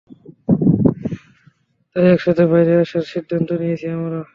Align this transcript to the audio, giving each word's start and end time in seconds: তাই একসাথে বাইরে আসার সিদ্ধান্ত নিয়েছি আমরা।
তাই 1.91 2.05
একসাথে 2.13 2.43
বাইরে 2.51 2.73
আসার 2.83 3.05
সিদ্ধান্ত 3.11 3.49
নিয়েছি 3.61 3.87
আমরা। 3.97 4.21